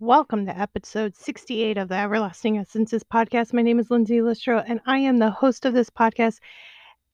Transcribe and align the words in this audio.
Welcome 0.00 0.46
to 0.46 0.56
episode 0.56 1.16
68 1.16 1.76
of 1.76 1.88
the 1.88 1.96
Everlasting 1.96 2.56
Essences 2.56 3.02
podcast. 3.02 3.52
My 3.52 3.62
name 3.62 3.80
is 3.80 3.90
Lindsay 3.90 4.18
Listro, 4.18 4.62
and 4.64 4.80
I 4.86 4.98
am 4.98 5.18
the 5.18 5.28
host 5.28 5.64
of 5.64 5.74
this 5.74 5.90
podcast. 5.90 6.38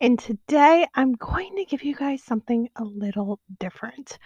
And 0.02 0.18
today 0.18 0.86
I'm 0.94 1.14
going 1.14 1.56
to 1.56 1.64
give 1.64 1.82
you 1.82 1.94
guys 1.94 2.22
something 2.22 2.68
a 2.76 2.84
little 2.84 3.40
different. 3.58 4.18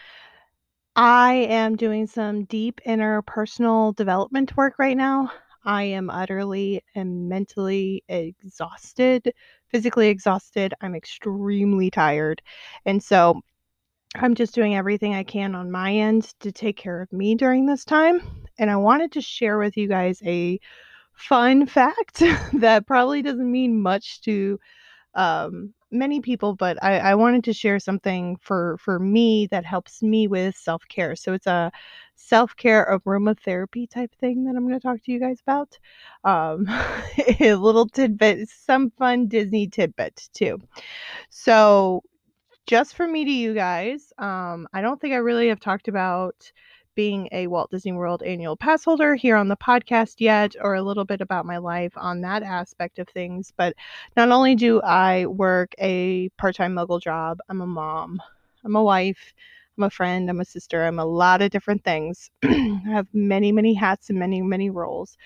I 0.97 1.35
am 1.35 1.77
doing 1.77 2.09
some 2.09 2.47
deep 2.47 2.81
inner 2.85 3.23
personal 3.23 3.93
development 3.93 4.57
work 4.57 4.81
right 4.81 4.97
now. 4.97 5.31
I 5.65 5.85
am 5.85 6.11
utterly 6.11 6.83
and 6.97 7.29
mentally 7.29 8.03
exhausted, 8.09 9.35
physically 9.69 10.09
exhausted. 10.09 10.75
I'm 10.81 10.97
extremely 10.97 11.93
tired. 11.93 12.43
And 12.85 13.01
so 13.01 13.41
I'm 14.17 14.35
just 14.35 14.53
doing 14.53 14.75
everything 14.75 15.15
I 15.15 15.23
can 15.23 15.55
on 15.55 15.71
my 15.71 15.95
end 15.95 16.35
to 16.41 16.51
take 16.51 16.77
care 16.77 17.01
of 17.01 17.13
me 17.13 17.37
during 17.37 17.65
this 17.65 17.85
time. 17.85 18.48
And 18.59 18.71
I 18.71 18.77
wanted 18.77 19.13
to 19.13 19.21
share 19.21 19.59
with 19.59 19.77
you 19.77 19.89
guys 19.89 20.21
a 20.25 20.59
fun 21.15 21.67
fact 21.67 22.23
that 22.55 22.87
probably 22.87 23.23
doesn't 23.23 23.51
mean 23.51 23.81
much 23.81 24.21
to 24.23 24.59
um, 25.15 25.75
many 25.91 26.21
people, 26.21 26.55
but 26.55 26.83
I, 26.83 26.99
I 26.99 27.15
wanted 27.15 27.45
to 27.45 27.53
share 27.53 27.79
something 27.79 28.37
for 28.41 28.77
for 28.79 28.99
me 28.99 29.47
that 29.51 29.65
helps 29.65 30.03
me 30.03 30.27
with 30.29 30.57
self 30.57 30.83
care. 30.89 31.17
So 31.17 31.33
it's 31.33 31.47
a 31.47 31.73
self 32.15 32.55
care 32.57 33.01
aromatherapy 33.07 33.89
type 33.89 34.15
thing 34.21 34.45
that 34.45 34.55
I'm 34.57 34.67
going 34.67 34.79
to 34.79 34.87
talk 34.87 35.03
to 35.03 35.13
you 35.13 35.21
guys 35.21 35.41
about. 35.41 35.79
Um, 36.25 36.67
a 37.41 37.55
little 37.55 37.89
tidbit, 37.89 38.49
some 38.49 38.91
fun 38.91 39.27
Disney 39.29 39.67
tidbit 39.67 40.29
too. 40.35 40.59
So 41.31 42.03
just 42.67 42.95
for 42.95 43.07
me 43.07 43.25
to 43.25 43.31
you 43.31 43.55
guys, 43.55 44.13
um, 44.19 44.69
I 44.73 44.83
don't 44.83 45.01
think 45.01 45.15
I 45.15 45.19
really 45.19 45.49
have 45.49 45.61
talked 45.61 45.89
about 45.89 46.53
being 46.99 47.29
a 47.31 47.47
Walt 47.47 47.71
Disney 47.71 47.93
World 47.93 48.25
annual 48.25 48.57
pass 48.57 48.83
holder 48.83 49.15
here 49.15 49.37
on 49.37 49.47
the 49.47 49.57
podcast 49.57 50.17
yet, 50.19 50.57
or 50.61 50.75
a 50.75 50.83
little 50.83 51.05
bit 51.05 51.21
about 51.21 51.47
my 51.47 51.57
life 51.59 51.93
on 51.97 52.23
that 52.23 52.43
aspect 52.43 52.99
of 52.99 53.09
things. 53.09 53.53
But 53.57 53.77
not 54.17 54.33
only 54.33 54.57
do 54.57 54.81
I 54.81 55.27
work 55.27 55.77
a 55.79 56.29
part 56.31 56.57
time 56.57 56.75
muggle 56.75 57.01
job, 57.01 57.39
I'm 57.49 57.61
a 57.61 57.67
mom, 57.69 58.21
I'm 58.65 58.75
a 58.75 58.83
wife, 58.83 59.33
I'm 59.77 59.85
a 59.85 59.91
friend, 59.91 60.29
I'm 60.29 60.41
a 60.41 60.45
sister, 60.45 60.85
I'm 60.85 60.99
a 60.99 61.05
lot 61.05 61.41
of 61.41 61.53
different 61.53 61.85
things. 61.85 62.33
I 62.43 62.81
have 62.87 63.07
many, 63.13 63.53
many 63.53 63.75
hats 63.75 64.11
and 64.11 64.19
many, 64.19 64.43
many 64.43 64.69
roles. 64.69 65.17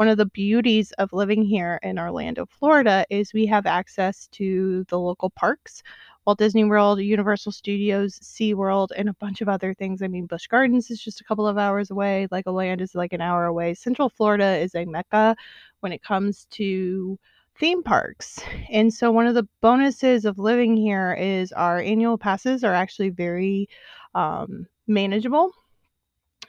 One 0.00 0.08
of 0.08 0.16
the 0.16 0.26
beauties 0.26 0.90
of 0.92 1.12
living 1.12 1.44
here 1.44 1.78
in 1.84 1.96
Orlando, 1.96 2.46
Florida, 2.46 3.06
is 3.08 3.32
we 3.32 3.46
have 3.46 3.66
access 3.66 4.26
to 4.32 4.82
the 4.88 4.98
local 4.98 5.30
parks. 5.30 5.84
Walt 6.30 6.38
Disney 6.38 6.62
World, 6.62 7.00
Universal 7.00 7.50
Studios, 7.50 8.16
SeaWorld, 8.20 8.90
and 8.96 9.08
a 9.08 9.14
bunch 9.14 9.40
of 9.40 9.48
other 9.48 9.74
things. 9.74 10.00
I 10.00 10.06
mean, 10.06 10.26
Busch 10.26 10.46
Gardens 10.46 10.88
is 10.88 11.02
just 11.02 11.20
a 11.20 11.24
couple 11.24 11.44
of 11.44 11.58
hours 11.58 11.90
away. 11.90 12.28
Legoland 12.30 12.80
is 12.80 12.94
like 12.94 13.12
an 13.12 13.20
hour 13.20 13.46
away. 13.46 13.74
Central 13.74 14.08
Florida 14.08 14.56
is 14.58 14.76
a 14.76 14.84
mecca 14.84 15.34
when 15.80 15.90
it 15.90 16.04
comes 16.04 16.46
to 16.52 17.18
theme 17.58 17.82
parks. 17.82 18.38
And 18.70 18.94
so 18.94 19.10
one 19.10 19.26
of 19.26 19.34
the 19.34 19.48
bonuses 19.60 20.24
of 20.24 20.38
living 20.38 20.76
here 20.76 21.14
is 21.14 21.50
our 21.50 21.80
annual 21.80 22.16
passes 22.16 22.62
are 22.62 22.74
actually 22.74 23.08
very 23.08 23.68
um, 24.14 24.68
manageable 24.86 25.50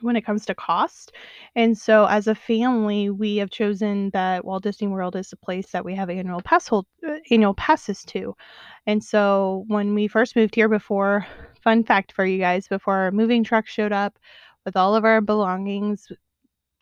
when 0.01 0.15
it 0.15 0.25
comes 0.25 0.45
to 0.45 0.55
cost. 0.55 1.11
And 1.55 1.77
so 1.77 2.05
as 2.05 2.27
a 2.27 2.35
family, 2.35 3.09
we 3.09 3.37
have 3.37 3.49
chosen 3.49 4.09
that 4.11 4.45
Walt 4.45 4.63
Disney 4.63 4.87
World 4.87 5.15
is 5.15 5.31
a 5.31 5.37
place 5.37 5.71
that 5.71 5.85
we 5.85 5.95
have 5.95 6.09
annual 6.09 6.41
pass 6.41 6.67
hold, 6.67 6.85
uh, 7.07 7.17
annual 7.29 7.53
passes 7.53 8.03
to. 8.05 8.35
And 8.87 9.03
so 9.03 9.65
when 9.67 9.93
we 9.93 10.07
first 10.07 10.35
moved 10.35 10.55
here 10.55 10.69
before, 10.69 11.25
fun 11.61 11.83
fact 11.83 12.11
for 12.11 12.25
you 12.25 12.39
guys, 12.39 12.67
before 12.67 12.95
our 12.95 13.11
moving 13.11 13.43
truck 13.43 13.67
showed 13.67 13.91
up 13.91 14.17
with 14.65 14.75
all 14.75 14.95
of 14.95 15.05
our 15.05 15.21
belongings, 15.21 16.07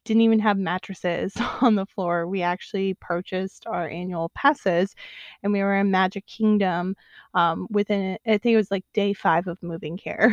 didn't 0.06 0.22
even 0.22 0.40
have 0.40 0.58
mattresses 0.58 1.34
on 1.62 1.76
the 1.76 1.86
floor. 1.86 2.28
We 2.28 2.42
actually 2.42 2.96
purchased 2.96 3.66
our 3.68 3.88
annual 3.88 4.30
passes 4.30 4.96
and 5.44 5.54
we 5.54 5.62
were 5.62 5.76
in 5.76 5.92
Magic 5.92 6.26
Kingdom 6.26 6.96
um, 7.34 7.68
within, 7.70 8.18
I 8.26 8.38
think 8.38 8.54
it 8.54 8.58
was 8.58 8.72
like 8.72 8.86
day 8.94 9.14
five 9.14 9.48
of 9.48 9.62
moving 9.62 9.98
here. 9.98 10.32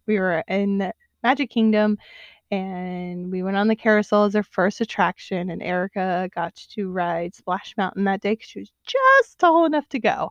we 0.06 0.18
were 0.18 0.42
in 0.48 0.92
Magic 1.22 1.50
Kingdom 1.50 1.98
and 2.52 3.32
we 3.32 3.42
went 3.42 3.56
on 3.56 3.66
the 3.66 3.74
carousel 3.74 4.24
as 4.24 4.36
our 4.36 4.42
first 4.42 4.82
attraction 4.82 5.48
and 5.48 5.62
erica 5.62 6.28
got 6.34 6.54
to 6.54 6.90
ride 6.90 7.34
splash 7.34 7.74
mountain 7.78 8.04
that 8.04 8.20
day 8.20 8.34
because 8.34 8.46
she 8.48 8.58
was 8.60 8.72
just 8.84 9.38
tall 9.38 9.64
enough 9.64 9.88
to 9.88 9.98
go. 9.98 10.30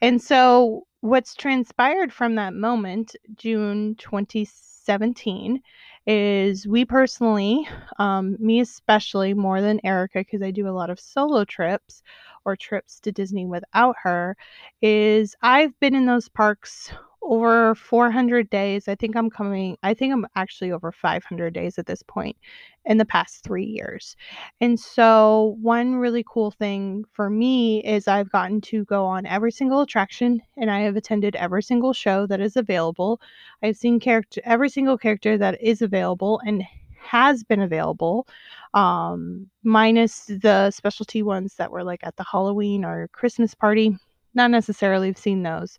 And 0.00 0.20
so 0.20 0.86
what's 1.00 1.34
transpired 1.34 2.12
from 2.12 2.34
that 2.34 2.54
moment 2.54 3.14
june 3.36 3.94
2017 3.96 5.60
is 6.06 6.66
we 6.66 6.84
personally 6.84 7.68
um, 7.98 8.36
me 8.40 8.60
especially 8.60 9.34
more 9.34 9.60
than 9.60 9.80
erica 9.84 10.18
because 10.20 10.42
i 10.42 10.50
do 10.50 10.68
a 10.68 10.70
lot 10.70 10.90
of 10.90 11.00
solo 11.00 11.44
trips 11.44 12.02
or 12.44 12.56
trips 12.56 13.00
to 13.00 13.10
disney 13.10 13.46
without 13.46 13.96
her 14.02 14.36
is 14.80 15.34
i've 15.42 15.78
been 15.80 15.94
in 15.94 16.06
those 16.06 16.28
parks 16.28 16.92
over 17.22 17.74
400 17.74 18.50
days. 18.50 18.88
I 18.88 18.94
think 18.94 19.16
I'm 19.16 19.30
coming, 19.30 19.76
I 19.82 19.94
think 19.94 20.12
I'm 20.12 20.26
actually 20.36 20.72
over 20.72 20.92
500 20.92 21.52
days 21.54 21.78
at 21.78 21.86
this 21.86 22.02
point 22.02 22.36
in 22.84 22.98
the 22.98 23.04
past 23.04 23.44
three 23.44 23.64
years. 23.64 24.16
And 24.60 24.78
so, 24.78 25.56
one 25.60 25.96
really 25.96 26.24
cool 26.28 26.50
thing 26.50 27.04
for 27.12 27.30
me 27.30 27.82
is 27.84 28.08
I've 28.08 28.30
gotten 28.30 28.60
to 28.62 28.84
go 28.86 29.04
on 29.04 29.26
every 29.26 29.52
single 29.52 29.82
attraction 29.82 30.42
and 30.56 30.70
I 30.70 30.80
have 30.80 30.96
attended 30.96 31.36
every 31.36 31.62
single 31.62 31.92
show 31.92 32.26
that 32.26 32.40
is 32.40 32.56
available. 32.56 33.20
I've 33.62 33.76
seen 33.76 34.00
character, 34.00 34.40
every 34.44 34.68
single 34.68 34.98
character 34.98 35.38
that 35.38 35.62
is 35.62 35.82
available 35.82 36.40
and 36.46 36.64
has 37.02 37.42
been 37.42 37.60
available 37.60 38.28
um 38.74 39.46
minus 39.64 40.26
the 40.26 40.70
specialty 40.70 41.22
ones 41.22 41.56
that 41.56 41.70
were 41.70 41.82
like 41.82 42.00
at 42.04 42.16
the 42.16 42.24
Halloween 42.24 42.84
or 42.84 43.08
Christmas 43.08 43.54
party 43.54 43.96
not 44.34 44.50
necessarily 44.50 45.08
have 45.08 45.18
seen 45.18 45.42
those 45.42 45.78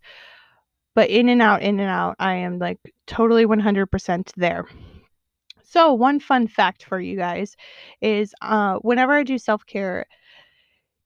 but 0.94 1.10
in 1.10 1.28
and 1.28 1.42
out, 1.42 1.62
in 1.62 1.80
and 1.80 1.90
out, 1.90 2.16
I 2.18 2.34
am 2.36 2.58
like 2.58 2.78
totally 3.06 3.46
100% 3.46 4.30
there. 4.36 4.66
So, 5.62 5.92
one 5.92 6.20
fun 6.20 6.46
fact 6.46 6.84
for 6.84 7.00
you 7.00 7.16
guys 7.16 7.56
is 8.00 8.32
uh, 8.42 8.76
whenever 8.76 9.12
I 9.12 9.24
do 9.24 9.38
self 9.38 9.66
care 9.66 10.06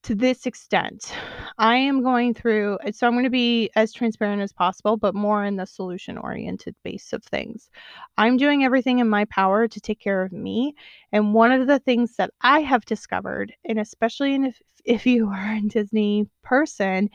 to 0.05 0.15
this 0.15 0.47
extent, 0.47 1.13
I 1.59 1.77
am 1.77 2.03
going 2.03 2.33
through, 2.33 2.79
so 2.93 3.07
I'm 3.07 3.15
going 3.15 3.25
to 3.25 3.31
be 3.31 3.71
as 3.77 3.93
transparent 3.93 4.41
as 4.41 4.53
possible, 4.53 4.97
but 4.97 5.15
more 5.15 5.45
in 5.45 5.57
the 5.57 5.67
solution 5.67 6.17
oriented 6.17 6.75
base 6.85 7.13
of 7.13 7.25
things. 7.25 7.69
I'm 8.17 8.37
doing 8.37 8.65
everything 8.65 9.01
in 9.01 9.09
my 9.09 9.25
power 9.27 9.69
to 9.69 9.81
take 9.81 10.01
care 10.01 10.23
of 10.23 10.33
me. 10.33 10.75
And 11.13 11.35
one 11.35 11.53
of 11.53 11.67
the 11.67 11.79
things 11.79 12.17
that 12.17 12.31
I 12.41 12.61
have 12.61 12.85
discovered, 12.85 13.53
and 13.65 13.79
especially 13.79 14.35
if, 14.37 14.63
if 14.85 15.05
you 15.05 15.29
are 15.35 15.55
a 15.57 15.61
Disney 15.61 16.29
person, 16.43 17.11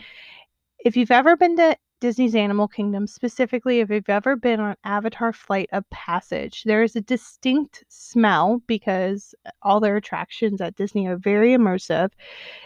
if 0.83 0.97
you've 0.97 1.11
ever 1.11 1.37
been 1.37 1.55
to 1.57 1.77
Disney's 2.03 2.35
Animal 2.35 2.67
Kingdom, 2.67 3.07
specifically 3.07 3.79
if 3.79 3.89
you've 3.89 4.09
ever 4.09 4.35
been 4.35 4.59
on 4.59 4.75
Avatar 4.83 5.31
Flight 5.31 5.69
of 5.71 5.89
Passage, 5.89 6.63
there 6.65 6.83
is 6.83 6.97
a 6.97 7.01
distinct 7.01 7.85
smell 7.87 8.61
because 8.67 9.33
uh, 9.45 9.51
all 9.61 9.79
their 9.79 9.95
attractions 9.95 10.59
at 10.59 10.75
Disney 10.75 11.07
are 11.07 11.15
very 11.15 11.51
immersive. 11.51 12.09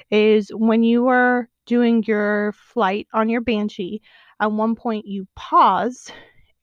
Is 0.10 0.50
when 0.56 0.82
you 0.82 1.08
are 1.08 1.50
doing 1.68 2.04
your 2.08 2.52
flight 2.54 3.08
on 3.14 3.30
your 3.30 3.42
Banshee, 3.42 4.02
at 4.40 4.52
one 4.52 4.74
point 4.74 5.06
you 5.06 5.28
pause 5.36 6.12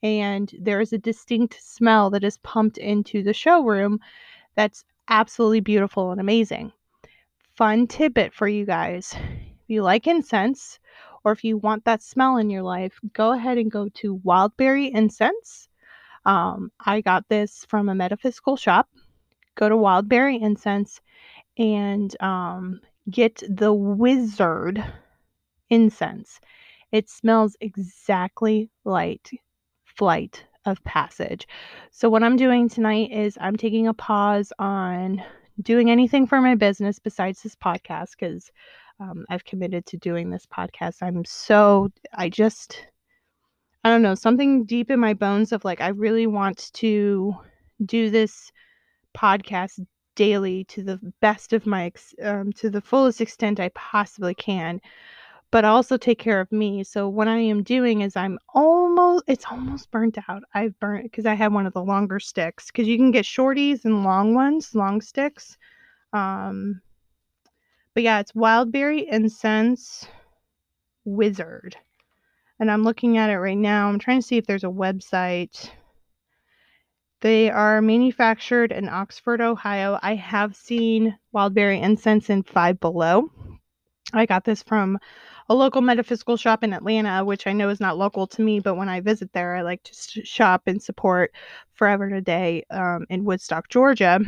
and 0.03 0.53
there 0.61 0.81
is 0.81 0.93
a 0.93 0.99
distinct 0.99 1.57
smell 1.63 2.11
that 2.11 2.25
is 2.25 2.39
pumped 2.39 2.79
into 2.79 3.23
the 3.23 3.33
showroom 3.33 4.01
that's 4.57 4.85
absolutely 5.07 5.61
beautiful 5.61 6.11
and 6.11 6.21
amazing. 6.21 6.73
Fun 7.55 7.87
tidbit 7.87 8.35
for 8.35 8.49
you 8.49 8.67
guys. 8.67 9.15
If 9.15 9.69
you 9.69 9.85
like 9.85 10.09
incense, 10.09 10.81
or 11.25 11.33
if 11.33 11.43
you 11.43 11.57
want 11.57 11.85
that 11.85 12.03
smell 12.03 12.37
in 12.37 12.51
your 12.51 12.63
life, 12.63 13.01
go 13.13 13.33
ahead 13.33 13.59
and 13.59 13.71
go 13.71 13.89
to 13.95 14.19
Wildberry 14.19 14.91
Incense. 14.93 15.69
Um, 16.27 16.71
I 16.85 17.01
got 17.01 17.29
this 17.29 17.65
from 17.69 17.89
a 17.89 17.95
metaphysical 17.95 18.57
shop. 18.57 18.89
Go 19.57 19.69
to 19.69 19.77
Wildberry 19.77 20.41
Incense 20.41 21.01
and 21.59 22.15
um, 22.23 22.81
get 23.11 23.43
the 23.49 23.73
Wizard 23.73 24.85
incense. 25.71 26.41
It 26.93 27.09
smells 27.09 27.57
exactly 27.61 28.71
like 28.85 29.41
Flight 29.85 30.45
of 30.65 30.83
Passage. 30.85 31.47
So, 31.91 32.09
what 32.09 32.23
I'm 32.23 32.37
doing 32.37 32.69
tonight 32.69 33.11
is 33.11 33.39
I'm 33.41 33.57
taking 33.57 33.87
a 33.87 33.95
pause 33.95 34.53
on 34.59 35.23
doing 35.63 35.91
anything 35.91 36.27
for 36.27 36.41
my 36.41 36.55
business 36.55 36.99
besides 36.99 37.43
this 37.43 37.55
podcast 37.55 38.11
because 38.19 38.51
um, 39.01 39.25
I've 39.29 39.45
committed 39.45 39.87
to 39.87 39.97
doing 39.97 40.31
this 40.31 40.47
podcast. 40.47 41.03
I'm 41.03 41.25
so, 41.25 41.91
I 42.13 42.29
just, 42.29 42.87
I 43.85 43.91
don't 43.91 44.03
know, 44.03 44.15
something 44.15 44.65
deep 44.65 44.91
in 44.91 45.01
my 45.01 45.15
bones 45.15 45.53
of 45.53 45.65
like, 45.65 45.81
I 45.81 45.89
really 45.89 46.27
want 46.27 46.73
to 46.75 47.35
do 47.85 48.11
this 48.11 48.53
podcast 49.17 49.81
daily 50.15 50.65
to 50.65 50.83
the 50.83 51.01
best 51.21 51.53
of 51.53 51.67
my, 51.67 51.93
um, 52.23 52.53
to 52.53 52.71
the 52.71 52.81
fullest 52.81 53.21
extent 53.21 53.61
I 53.61 53.71
possibly 53.75 54.35
can. 54.35 54.81
but 55.55 55.65
also 55.65 55.97
take 55.97 56.19
care 56.19 56.41
of 56.41 56.51
me. 56.51 56.83
So 56.83 57.09
what 57.09 57.29
I 57.29 57.37
am 57.39 57.63
doing 57.63 58.01
is 58.01 58.17
I'm 58.17 58.41
almost 58.55 59.23
it's 59.29 59.45
almost 59.49 59.89
burnt 59.93 60.19
out. 60.29 60.43
I've 60.53 60.77
burnt 60.81 61.05
because 61.05 61.27
I 61.27 61.35
had 61.35 61.53
one 61.53 61.65
of 61.65 61.73
the 61.73 61.85
longer 61.85 62.19
sticks 62.19 62.73
because 62.73 62.89
you 62.89 62.97
can 62.97 63.13
get 63.13 63.25
shorties 63.25 63.85
and 63.85 64.03
long 64.03 64.35
ones, 64.35 64.75
long 64.75 65.01
sticks. 65.01 65.57
Um, 66.13 66.81
but 67.95 68.03
yeah, 68.03 68.21
it's 68.21 68.33
wildberry 68.33 69.07
incense 69.09 70.07
wizard. 71.05 71.77
And 72.61 72.71
I'm 72.71 72.83
looking 72.83 73.19
at 73.19 73.31
it 73.31 73.39
right 73.39 73.57
now. 73.57 73.89
I'm 73.89 73.99
trying 73.99 74.21
to 74.21 74.27
see 74.27 74.37
if 74.37 74.47
there's 74.47 74.65
a 74.65 74.69
website. 74.69 75.71
They 77.21 77.51
are 77.51 77.81
manufactured 77.81 78.71
in 78.71 78.89
Oxford, 78.89 79.41
Ohio. 79.41 79.99
I 80.03 80.15
have 80.15 80.55
seen 80.55 81.19
wildberry 81.35 81.83
incense 81.83 82.31
in 82.31 82.43
Five 82.43 82.81
Below. 82.81 83.31
I 84.13 84.27
got 84.27 84.45
this 84.45 84.63
from 84.63 84.99
a 85.49 85.55
local 85.55 85.81
metaphysical 85.81 86.37
shop 86.37 86.65
in 86.65 86.73
Atlanta, 86.73 87.25
which 87.25 87.47
I 87.47 87.53
know 87.53 87.69
is 87.69 87.81
not 87.81 87.99
local 87.99 88.27
to 88.29 88.43
me, 88.43 88.61
but 88.61 88.77
when 88.77 88.89
I 88.89 89.01
visit 89.01 89.33
there, 89.33 89.57
I 89.57 89.63
like 89.63 89.83
to 89.85 90.25
shop 90.25 90.63
and 90.67 90.83
support 90.83 91.33
Forever 91.75 92.09
Today 92.09 92.65
um, 92.71 93.07
in 93.11 93.25
Woodstock, 93.25 93.69
Georgia, 93.69 94.21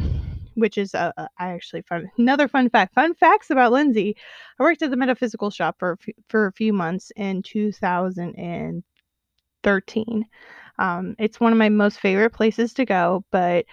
which 0.56 0.78
is 0.78 0.94
a 0.94 1.12
I 1.38 1.52
actually 1.52 1.82
fun 1.82 2.10
another 2.18 2.48
fun 2.48 2.70
fact. 2.70 2.94
Fun 2.94 3.14
facts 3.14 3.50
about 3.50 3.72
Lindsay. 3.72 4.16
I 4.58 4.62
worked 4.62 4.82
at 4.82 4.90
the 4.90 4.96
metaphysical 4.96 5.50
shop 5.50 5.76
for 5.78 5.98
for 6.28 6.46
a 6.46 6.52
few 6.52 6.72
months 6.72 7.12
in 7.16 7.42
2013. 7.42 10.24
Um, 10.78 11.16
it's 11.18 11.40
one 11.40 11.52
of 11.52 11.58
my 11.58 11.68
most 11.68 12.00
favorite 12.00 12.30
places 12.30 12.72
to 12.74 12.84
go, 12.84 13.24
but 13.30 13.64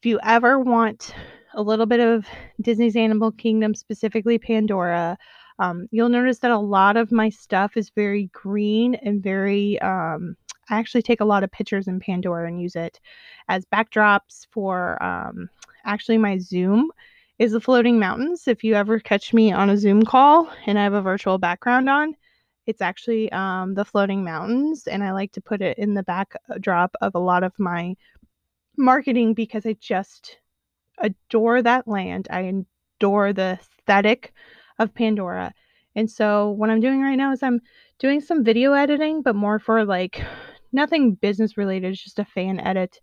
if 0.00 0.06
you 0.06 0.18
ever 0.22 0.58
want 0.58 1.14
a 1.54 1.62
little 1.62 1.86
bit 1.86 2.00
of 2.00 2.26
Disney's 2.60 2.96
Animal 2.96 3.32
Kingdom, 3.32 3.74
specifically 3.74 4.38
Pandora, 4.38 5.16
um, 5.58 5.86
you'll 5.90 6.08
notice 6.08 6.38
that 6.40 6.50
a 6.50 6.58
lot 6.58 6.96
of 6.96 7.12
my 7.12 7.30
stuff 7.30 7.76
is 7.76 7.90
very 7.94 8.30
green 8.32 8.94
and 8.96 9.22
very. 9.22 9.80
Um, 9.80 10.36
I 10.68 10.78
actually 10.78 11.02
take 11.02 11.20
a 11.20 11.24
lot 11.24 11.44
of 11.44 11.52
pictures 11.52 11.88
in 11.88 12.00
Pandora 12.00 12.48
and 12.48 12.60
use 12.60 12.76
it 12.76 13.00
as 13.48 13.64
backdrops 13.66 14.46
for. 14.50 15.02
Um, 15.02 15.48
actually, 15.84 16.18
my 16.18 16.38
Zoom 16.38 16.90
is 17.38 17.52
the 17.52 17.60
floating 17.60 17.98
mountains. 17.98 18.48
If 18.48 18.64
you 18.64 18.74
ever 18.74 18.98
catch 18.98 19.32
me 19.32 19.52
on 19.52 19.70
a 19.70 19.76
Zoom 19.76 20.04
call 20.04 20.50
and 20.66 20.78
I 20.78 20.82
have 20.82 20.94
a 20.94 21.02
virtual 21.02 21.38
background 21.38 21.88
on, 21.88 22.14
it's 22.66 22.80
actually 22.80 23.30
um, 23.32 23.74
the 23.74 23.84
floating 23.84 24.24
mountains, 24.24 24.88
and 24.88 25.04
I 25.04 25.12
like 25.12 25.32
to 25.32 25.40
put 25.40 25.62
it 25.62 25.78
in 25.78 25.94
the 25.94 26.02
backdrop 26.02 26.96
of 27.00 27.14
a 27.14 27.20
lot 27.20 27.44
of 27.44 27.52
my 27.58 27.94
marketing 28.76 29.34
because 29.34 29.64
I 29.66 29.74
just 29.74 30.38
adore 30.98 31.62
that 31.62 31.86
land. 31.86 32.26
I 32.30 32.64
adore 32.98 33.32
the 33.32 33.58
aesthetic 33.60 34.32
of 34.78 34.94
Pandora. 34.94 35.54
And 35.94 36.10
so 36.10 36.50
what 36.50 36.68
I'm 36.68 36.80
doing 36.80 37.00
right 37.02 37.14
now 37.14 37.32
is 37.32 37.42
I'm 37.42 37.60
doing 37.98 38.20
some 38.20 38.44
video 38.44 38.72
editing, 38.72 39.22
but 39.22 39.36
more 39.36 39.58
for 39.58 39.84
like 39.84 40.22
nothing 40.76 41.14
business 41.14 41.56
related, 41.56 41.92
it's 41.92 42.04
just 42.04 42.20
a 42.20 42.24
fan 42.24 42.60
edit. 42.60 43.00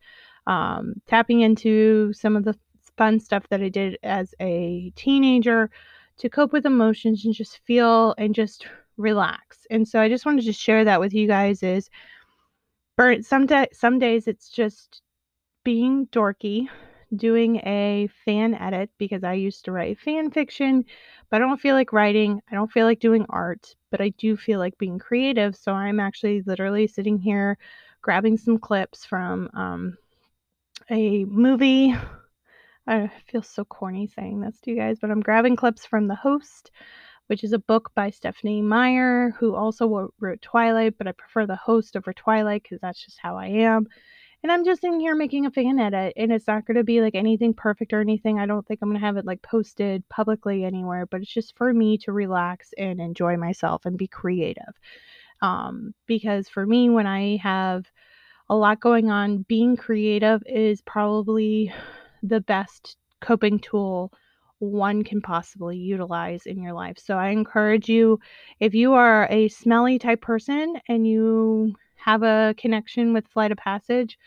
Um, 0.47 0.95
tapping 1.07 1.41
into 1.41 2.13
some 2.13 2.35
of 2.37 2.45
the 2.45 2.57
fun 2.97 3.19
stuff 3.19 3.43
that 3.49 3.61
I 3.61 3.69
did 3.69 3.97
as 4.03 4.33
a 4.39 4.91
teenager 4.95 5.69
to 6.17 6.29
cope 6.29 6.53
with 6.53 6.65
emotions 6.65 7.25
and 7.25 7.33
just 7.33 7.59
feel 7.65 8.13
and 8.17 8.35
just 8.35 8.67
relax. 8.97 9.65
And 9.69 9.87
so 9.87 9.99
I 9.99 10.09
just 10.09 10.25
wanted 10.25 10.45
to 10.45 10.53
share 10.53 10.85
that 10.85 10.99
with 10.99 11.13
you 11.13 11.27
guys 11.27 11.63
is 11.63 11.89
burn 12.95 13.23
some 13.23 13.45
day, 13.45 13.67
some 13.73 13.99
days 13.99 14.27
it's 14.27 14.49
just 14.49 15.01
being 15.63 16.07
dorky 16.07 16.69
doing 17.15 17.57
a 17.65 18.09
fan 18.25 18.53
edit 18.55 18.89
because 18.97 19.23
I 19.23 19.33
used 19.33 19.65
to 19.65 19.71
write 19.71 19.99
fan 19.99 20.31
fiction, 20.31 20.85
but 21.29 21.41
I 21.41 21.45
don't 21.45 21.61
feel 21.61 21.75
like 21.75 21.93
writing. 21.93 22.41
I 22.51 22.55
don't 22.55 22.71
feel 22.71 22.85
like 22.85 22.99
doing 22.99 23.25
art, 23.29 23.75
but 23.91 24.01
I 24.01 24.09
do 24.09 24.37
feel 24.37 24.59
like 24.59 24.77
being 24.77 24.99
creative. 24.99 25.55
So 25.55 25.73
I'm 25.73 25.99
actually 25.99 26.41
literally 26.45 26.87
sitting 26.87 27.17
here 27.17 27.57
grabbing 28.01 28.37
some 28.37 28.57
clips 28.57 29.05
from 29.05 29.49
um, 29.53 29.97
a 30.89 31.25
movie. 31.25 31.95
I 32.87 33.09
feel 33.27 33.41
so 33.41 33.63
corny 33.63 34.07
saying 34.07 34.41
this 34.41 34.59
to 34.61 34.71
you 34.71 34.77
guys, 34.77 34.97
but 34.99 35.09
I'm 35.09 35.21
grabbing 35.21 35.55
clips 35.55 35.85
from 35.85 36.07
The 36.07 36.15
Host, 36.15 36.69
which 37.27 37.45
is 37.45 37.53
a 37.53 37.59
book 37.59 37.91
by 37.95 38.09
Stephenie 38.09 38.61
Meyer, 38.61 39.31
who 39.39 39.55
also 39.55 40.11
wrote 40.19 40.41
Twilight, 40.41 40.97
but 40.97 41.07
I 41.07 41.13
prefer 41.13 41.45
The 41.45 41.55
Host 41.55 41.95
over 41.95 42.11
Twilight 42.11 42.63
because 42.63 42.81
that's 42.81 43.03
just 43.03 43.19
how 43.19 43.37
I 43.37 43.47
am. 43.47 43.87
And 44.43 44.51
I'm 44.51 44.65
just 44.65 44.83
in 44.83 44.99
here 44.99 45.15
making 45.15 45.45
a 45.45 45.51
fan 45.51 45.79
edit, 45.79 46.13
and 46.17 46.29
it's 46.29 46.47
not 46.47 46.65
going 46.65 46.75
to 46.75 46.83
be 46.83 46.99
like 46.99 47.15
anything 47.15 47.53
perfect 47.53 47.93
or 47.93 48.01
anything. 48.01 48.39
I 48.39 48.45
don't 48.45 48.67
think 48.67 48.81
I'm 48.81 48.89
going 48.89 48.99
to 48.99 49.05
have 49.05 49.15
it 49.15 49.25
like 49.25 49.41
posted 49.41 50.07
publicly 50.09 50.65
anywhere, 50.65 51.05
but 51.05 51.21
it's 51.21 51.33
just 51.33 51.55
for 51.57 51.73
me 51.73 51.97
to 51.99 52.11
relax 52.11 52.73
and 52.77 52.99
enjoy 52.99 53.37
myself 53.37 53.85
and 53.85 53.97
be 53.97 54.07
creative. 54.07 54.73
Um, 55.41 55.93
because 56.07 56.49
for 56.49 56.65
me, 56.65 56.89
when 56.89 57.07
I 57.07 57.37
have 57.37 57.89
a 58.49 58.55
lot 58.55 58.81
going 58.81 59.09
on, 59.09 59.45
being 59.47 59.77
creative 59.77 60.43
is 60.45 60.81
probably 60.81 61.73
the 62.21 62.41
best 62.41 62.97
coping 63.21 63.59
tool 63.59 64.11
one 64.59 65.03
can 65.03 65.21
possibly 65.21 65.77
utilize 65.77 66.45
in 66.45 66.61
your 66.61 66.73
life. 66.73 66.97
So 66.97 67.17
I 67.17 67.29
encourage 67.29 67.89
you 67.89 68.19
if 68.59 68.73
you 68.73 68.93
are 68.93 69.27
a 69.29 69.49
smelly 69.49 69.99
type 69.99 70.21
person 70.21 70.79
and 70.87 71.05
you 71.07 71.75
have 72.03 72.23
a 72.23 72.53
connection 72.57 73.13
with 73.13 73.27
Flight 73.27 73.51
of 73.51 73.57
Passage, 73.57 74.17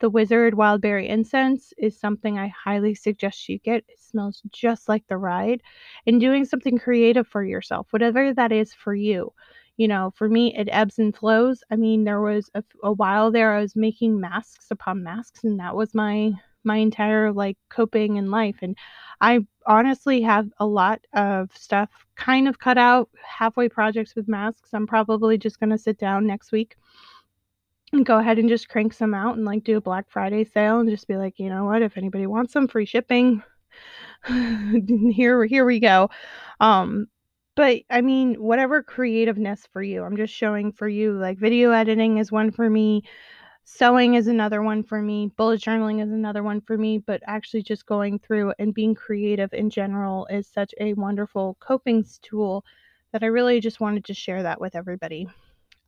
the 0.00 0.10
Wizard 0.10 0.54
Wildberry 0.54 1.08
Incense 1.08 1.72
is 1.78 1.98
something 1.98 2.38
I 2.38 2.48
highly 2.48 2.94
suggest 2.94 3.48
you 3.48 3.58
get. 3.58 3.84
It 3.88 3.98
smells 3.98 4.42
just 4.52 4.88
like 4.88 5.06
the 5.08 5.16
ride. 5.16 5.62
And 6.06 6.20
doing 6.20 6.44
something 6.44 6.78
creative 6.78 7.26
for 7.26 7.42
yourself, 7.42 7.86
whatever 7.90 8.34
that 8.34 8.52
is 8.52 8.74
for 8.74 8.94
you. 8.94 9.32
You 9.78 9.88
know, 9.88 10.12
for 10.14 10.28
me, 10.28 10.54
it 10.56 10.68
ebbs 10.70 10.98
and 10.98 11.16
flows. 11.16 11.62
I 11.70 11.76
mean, 11.76 12.04
there 12.04 12.20
was 12.20 12.50
a, 12.54 12.62
a 12.82 12.92
while 12.92 13.30
there 13.30 13.54
I 13.54 13.60
was 13.60 13.76
making 13.76 14.20
masks 14.20 14.66
upon 14.70 15.02
masks, 15.02 15.44
and 15.44 15.58
that 15.60 15.76
was 15.76 15.94
my 15.94 16.32
my 16.66 16.76
entire 16.76 17.32
like 17.32 17.56
coping 17.70 18.16
in 18.16 18.30
life 18.30 18.56
and 18.62 18.76
i 19.20 19.38
honestly 19.66 20.20
have 20.20 20.48
a 20.58 20.66
lot 20.66 21.00
of 21.14 21.50
stuff 21.56 21.88
kind 22.16 22.48
of 22.48 22.58
cut 22.58 22.76
out 22.76 23.08
halfway 23.24 23.68
projects 23.68 24.14
with 24.14 24.28
masks 24.28 24.70
i'm 24.74 24.86
probably 24.86 25.38
just 25.38 25.60
going 25.60 25.70
to 25.70 25.78
sit 25.78 25.98
down 25.98 26.26
next 26.26 26.52
week 26.52 26.76
and 27.92 28.06
go 28.06 28.18
ahead 28.18 28.38
and 28.38 28.48
just 28.48 28.68
crank 28.68 28.92
some 28.92 29.14
out 29.14 29.36
and 29.36 29.44
like 29.44 29.64
do 29.64 29.76
a 29.76 29.80
black 29.80 30.10
friday 30.10 30.44
sale 30.44 30.80
and 30.80 30.90
just 30.90 31.08
be 31.08 31.16
like 31.16 31.38
you 31.38 31.48
know 31.48 31.64
what? 31.64 31.82
If 31.82 31.96
anybody 31.96 32.26
wants 32.26 32.52
some 32.52 32.68
free 32.68 32.86
shipping 32.86 33.42
here 34.26 35.44
here 35.44 35.64
we 35.64 35.80
go. 35.80 36.10
Um 36.60 37.06
but 37.54 37.80
i 37.90 38.00
mean 38.02 38.34
whatever 38.34 38.82
creativeness 38.82 39.66
for 39.72 39.82
you 39.82 40.04
i'm 40.04 40.16
just 40.16 40.32
showing 40.32 40.70
for 40.72 40.86
you 40.86 41.12
like 41.12 41.38
video 41.38 41.70
editing 41.70 42.18
is 42.18 42.30
one 42.30 42.50
for 42.50 42.68
me 42.68 43.02
Sewing 43.68 44.14
is 44.14 44.28
another 44.28 44.62
one 44.62 44.84
for 44.84 45.02
me. 45.02 45.32
Bullet 45.36 45.60
journaling 45.60 46.00
is 46.00 46.12
another 46.12 46.44
one 46.44 46.60
for 46.60 46.78
me. 46.78 46.98
But 46.98 47.20
actually, 47.26 47.64
just 47.64 47.84
going 47.84 48.20
through 48.20 48.54
and 48.60 48.72
being 48.72 48.94
creative 48.94 49.52
in 49.52 49.70
general 49.70 50.24
is 50.26 50.46
such 50.46 50.72
a 50.78 50.94
wonderful 50.94 51.56
coping 51.58 52.06
tool 52.22 52.64
that 53.10 53.24
I 53.24 53.26
really 53.26 53.58
just 53.58 53.80
wanted 53.80 54.04
to 54.04 54.14
share 54.14 54.44
that 54.44 54.60
with 54.60 54.76
everybody. 54.76 55.26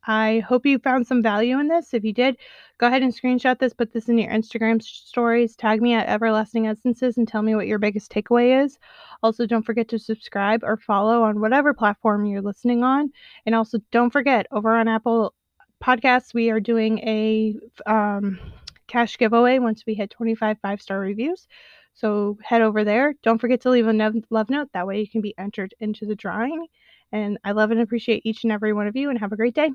I 0.05 0.39
hope 0.39 0.65
you 0.65 0.77
found 0.79 1.07
some 1.07 1.23
value 1.23 1.57
in 1.57 1.69
this. 1.69 1.93
If 1.93 2.03
you 2.03 2.11
did, 2.11 2.35
go 2.79 2.87
ahead 2.87 3.01
and 3.01 3.13
screenshot 3.15 3.59
this, 3.59 3.73
put 3.73 3.93
this 3.93 4.09
in 4.09 4.17
your 4.17 4.31
Instagram 4.31 4.81
stories, 4.83 5.55
tag 5.55 5.81
me 5.81 5.93
at 5.93 6.09
Everlasting 6.09 6.67
Essences, 6.67 7.17
and 7.17 7.27
tell 7.27 7.43
me 7.43 7.55
what 7.55 7.67
your 7.67 7.79
biggest 7.79 8.11
takeaway 8.11 8.61
is. 8.61 8.77
Also, 9.23 9.45
don't 9.45 9.65
forget 9.65 9.87
to 9.87 9.99
subscribe 9.99 10.65
or 10.65 10.75
follow 10.75 11.23
on 11.23 11.39
whatever 11.39 11.73
platform 11.73 12.25
you're 12.25 12.41
listening 12.41 12.83
on. 12.83 13.09
And 13.45 13.55
also, 13.55 13.79
don't 13.91 14.11
forget 14.11 14.47
over 14.51 14.75
on 14.75 14.89
Apple 14.89 15.33
podcasts, 15.83 16.33
we 16.33 16.49
are 16.49 16.59
doing 16.59 16.99
a 16.99 17.55
um, 17.85 18.39
cash 18.87 19.17
giveaway 19.17 19.59
once 19.59 19.83
we 19.85 19.93
hit 19.93 20.09
25 20.09 20.57
five 20.61 20.81
star 20.81 20.99
reviews. 20.99 21.47
So 21.93 22.37
head 22.43 22.61
over 22.61 22.83
there. 22.83 23.13
Don't 23.23 23.39
forget 23.39 23.61
to 23.61 23.69
leave 23.69 23.87
a 23.87 24.13
love 24.29 24.49
note. 24.49 24.69
That 24.73 24.87
way 24.87 24.99
you 24.99 25.09
can 25.09 25.21
be 25.21 25.35
entered 25.37 25.73
into 25.79 26.05
the 26.05 26.15
drawing. 26.15 26.67
And 27.11 27.37
I 27.43 27.51
love 27.51 27.71
and 27.71 27.81
appreciate 27.81 28.25
each 28.25 28.43
and 28.43 28.53
every 28.53 28.73
one 28.73 28.87
of 28.87 28.95
you, 28.95 29.09
and 29.09 29.19
have 29.19 29.31
a 29.31 29.37
great 29.37 29.55
day. 29.55 29.71